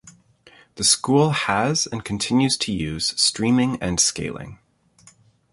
[0.77, 4.57] The school has and continues to use streaming and scaling.